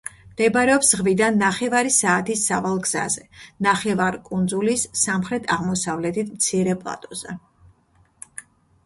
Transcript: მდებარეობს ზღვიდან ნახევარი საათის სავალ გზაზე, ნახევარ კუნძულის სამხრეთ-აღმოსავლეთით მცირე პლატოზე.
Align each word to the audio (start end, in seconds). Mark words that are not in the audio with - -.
მდებარეობს 0.29 0.87
ზღვიდან 0.93 1.35
ნახევარი 1.41 1.91
საათის 1.95 2.45
სავალ 2.51 2.79
გზაზე, 2.85 3.25
ნახევარ 3.65 4.17
კუნძულის 4.31 4.87
სამხრეთ-აღმოსავლეთით 5.03 6.33
მცირე 6.39 6.75
პლატოზე. 6.81 7.37